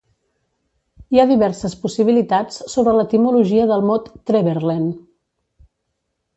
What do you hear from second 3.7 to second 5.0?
del mot "Treverlen".